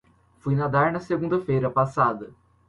Fui 0.39 0.55
nadar 0.55 0.91
na 0.91 0.99
segunda-feira 0.99 1.69
passada. 1.69 2.31